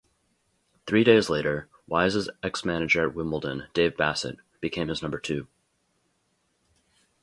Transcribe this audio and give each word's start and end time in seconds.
Three 0.87 1.03
days 1.03 1.29
later, 1.29 1.67
Wise's 1.85 2.27
ex-manager 2.41 3.03
at 3.07 3.13
Wimbledon, 3.13 3.67
Dave 3.75 3.95
Bassett, 3.95 4.39
became 4.59 4.87
his 4.87 5.03
number 5.03 5.19
two. 5.19 5.45